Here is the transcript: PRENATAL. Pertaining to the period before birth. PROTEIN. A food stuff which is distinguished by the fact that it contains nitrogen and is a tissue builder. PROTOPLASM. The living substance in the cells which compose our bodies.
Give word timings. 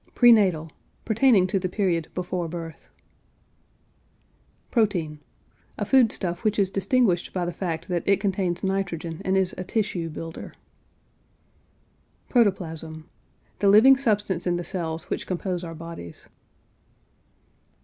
PRENATAL. 0.15 0.71
Pertaining 1.05 1.45
to 1.45 1.59
the 1.59 1.69
period 1.69 2.07
before 2.15 2.47
birth. 2.49 2.89
PROTEIN. 4.71 5.19
A 5.77 5.85
food 5.85 6.11
stuff 6.11 6.43
which 6.43 6.57
is 6.57 6.71
distinguished 6.71 7.31
by 7.33 7.45
the 7.45 7.51
fact 7.53 7.87
that 7.87 8.01
it 8.07 8.19
contains 8.19 8.63
nitrogen 8.63 9.21
and 9.23 9.37
is 9.37 9.53
a 9.59 9.63
tissue 9.63 10.09
builder. 10.09 10.55
PROTOPLASM. 12.29 13.07
The 13.59 13.69
living 13.69 13.95
substance 13.95 14.47
in 14.47 14.57
the 14.57 14.63
cells 14.63 15.11
which 15.11 15.27
compose 15.27 15.63
our 15.63 15.75
bodies. 15.75 16.27